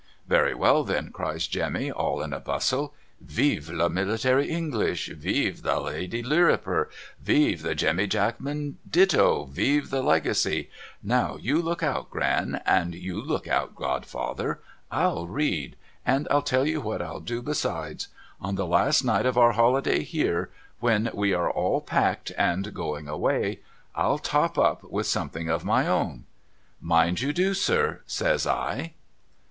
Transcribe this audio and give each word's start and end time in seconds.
'Very 0.27 0.55
well 0.55 0.83
then,' 0.83 1.11
cries 1.11 1.45
Jemmy 1.45 1.91
all 1.91 2.23
in 2.23 2.33
a 2.33 2.39
bustle.' 2.39 2.95
Vive 3.21 3.67
the 3.77 3.87
Military 3.87 4.49
English! 4.49 5.09
Vive 5.09 5.61
the 5.61 5.79
Lady 5.79 6.23
Lirriper! 6.23 6.89
Vive 7.21 7.61
the 7.61 7.75
Jemmy 7.75 8.07
Jackman 8.07 8.79
Ditto! 8.89 9.45
Vive 9.45 9.91
the 9.91 10.01
Legacy! 10.01 10.71
Now, 11.03 11.37
you 11.39 11.61
look 11.61 11.83
out. 11.83 12.09
Gran. 12.09 12.63
And 12.65 12.95
you 12.95 13.21
look 13.21 13.47
out, 13.47 13.75
godfather. 13.75 14.59
7'11 14.91 15.25
read! 15.29 15.75
And 16.03 16.27
I'll 16.31 16.41
tell 16.41 16.65
you 16.65 16.81
what 16.81 17.03
I'll 17.03 17.19
do 17.19 17.43
besides. 17.43 18.07
On 18.41 18.55
the 18.55 18.65
last 18.65 19.05
night 19.05 19.27
of 19.27 19.37
our 19.37 19.51
holiday 19.51 20.01
here 20.01 20.49
when 20.79 21.11
we 21.13 21.31
are 21.35 21.51
all 21.51 21.79
packed 21.79 22.31
and 22.39 22.73
going 22.73 23.07
away, 23.07 23.59
I'll 23.93 24.17
top 24.17 24.57
up 24.57 24.81
with 24.85 25.05
something 25.05 25.47
of 25.47 25.63
my 25.63 25.83
own^.'' 25.85 26.23
Mind 26.81 27.21
you 27.21 27.31
do 27.33 27.53
sir' 27.53 28.01
says 28.07 28.47
I. 28.47 28.93